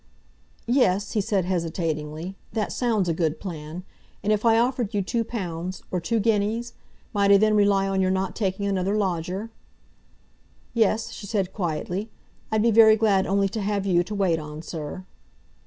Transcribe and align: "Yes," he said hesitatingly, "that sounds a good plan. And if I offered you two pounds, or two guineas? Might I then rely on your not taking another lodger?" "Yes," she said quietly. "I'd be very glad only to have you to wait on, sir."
"Yes," 0.65 1.11
he 1.11 1.21
said 1.21 1.45
hesitatingly, 1.45 2.35
"that 2.53 2.71
sounds 2.71 3.07
a 3.07 3.13
good 3.13 3.39
plan. 3.39 3.83
And 4.23 4.33
if 4.33 4.45
I 4.45 4.57
offered 4.57 4.95
you 4.95 5.03
two 5.03 5.23
pounds, 5.23 5.83
or 5.91 5.99
two 6.01 6.19
guineas? 6.19 6.73
Might 7.13 7.31
I 7.31 7.37
then 7.37 7.53
rely 7.55 7.87
on 7.87 8.01
your 8.01 8.09
not 8.09 8.35
taking 8.35 8.65
another 8.65 8.97
lodger?" 8.97 9.51
"Yes," 10.73 11.11
she 11.11 11.27
said 11.27 11.53
quietly. 11.53 12.09
"I'd 12.51 12.63
be 12.63 12.71
very 12.71 12.95
glad 12.95 13.27
only 13.27 13.47
to 13.49 13.61
have 13.61 13.85
you 13.85 14.01
to 14.05 14.15
wait 14.15 14.39
on, 14.39 14.63
sir." 14.63 15.05